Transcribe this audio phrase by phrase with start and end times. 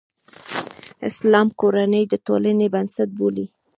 [1.09, 3.45] اسلام کورنۍ د ټولنې بنسټ بولي.